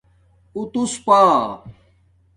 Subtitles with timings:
[0.55, 1.11] اُوتُوس پݳ